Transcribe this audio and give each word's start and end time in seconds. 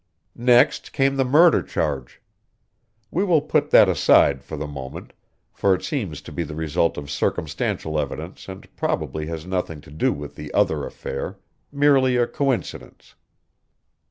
Next 0.35 0.93
came 0.93 1.15
the 1.15 1.23
murder 1.23 1.61
charge! 1.61 2.23
We 3.11 3.23
will 3.23 3.39
put 3.43 3.69
that 3.69 3.87
aside 3.87 4.43
for 4.43 4.57
the 4.57 4.65
moment, 4.65 5.13
for 5.51 5.75
it 5.75 5.83
seems 5.83 6.21
to 6.23 6.31
be 6.31 6.41
the 6.41 6.55
result 6.55 6.97
of 6.97 7.11
circumstantial 7.11 7.99
evidence 7.99 8.49
and 8.49 8.67
probably 8.75 9.27
has 9.27 9.45
nothing 9.45 9.79
to 9.81 9.91
do 9.91 10.11
with 10.11 10.33
the 10.33 10.51
other 10.55 10.87
affair 10.87 11.37
merely 11.71 12.17
a 12.17 12.25
coincidence. 12.25 13.13